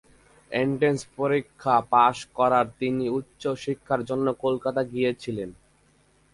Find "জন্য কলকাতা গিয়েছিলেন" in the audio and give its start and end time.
4.09-5.49